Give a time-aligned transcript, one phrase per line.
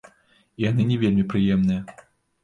[0.61, 1.81] І яны не вельмі прыемныя.